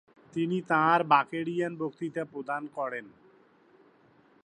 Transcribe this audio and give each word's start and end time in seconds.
তিনি 0.33 0.57
তাঁর 0.61 0.99
বাকেরিয়ান 1.03 1.73
বক্তৃতা 1.75 2.23
প্রদান 2.25 2.63
করেন। 2.67 3.05